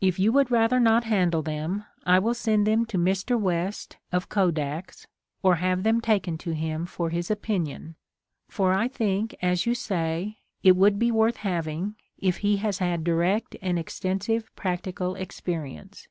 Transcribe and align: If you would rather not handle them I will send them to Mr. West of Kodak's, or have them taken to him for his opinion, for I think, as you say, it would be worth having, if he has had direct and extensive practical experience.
If 0.00 0.18
you 0.18 0.32
would 0.32 0.50
rather 0.50 0.80
not 0.80 1.04
handle 1.04 1.40
them 1.40 1.84
I 2.04 2.18
will 2.18 2.34
send 2.34 2.66
them 2.66 2.84
to 2.86 2.98
Mr. 2.98 3.38
West 3.38 3.96
of 4.10 4.28
Kodak's, 4.28 5.06
or 5.40 5.54
have 5.62 5.84
them 5.84 6.00
taken 6.00 6.36
to 6.38 6.50
him 6.52 6.84
for 6.84 7.10
his 7.10 7.30
opinion, 7.30 7.94
for 8.48 8.72
I 8.74 8.88
think, 8.88 9.36
as 9.40 9.64
you 9.64 9.76
say, 9.76 10.40
it 10.64 10.74
would 10.74 10.98
be 10.98 11.12
worth 11.12 11.36
having, 11.36 11.94
if 12.18 12.38
he 12.38 12.56
has 12.56 12.78
had 12.78 13.04
direct 13.04 13.54
and 13.62 13.78
extensive 13.78 14.50
practical 14.56 15.14
experience. 15.14 16.08